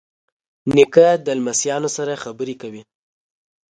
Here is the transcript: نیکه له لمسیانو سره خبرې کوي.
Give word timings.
نیکه 0.75 1.07
له 1.25 1.33
لمسیانو 1.39 1.89
سره 1.97 2.21
خبرې 2.23 2.55
کوي. 2.61 2.81